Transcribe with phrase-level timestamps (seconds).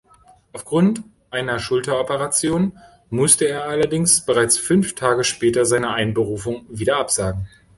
[0.51, 2.75] Aufgrund einer Schulteroperation
[3.11, 7.47] musste er allerdings bereits fünf Tage später seine Einberufung wieder absagen.